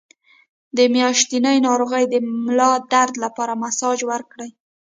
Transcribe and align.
د 0.77 0.79
میاشتنۍ 0.93 1.57
ناروغۍ 1.67 2.03
د 2.09 2.15
ملا 2.45 2.71
درد 2.93 3.13
لپاره 3.23 3.53
مساج 3.63 3.99
وکړئ 4.09 4.49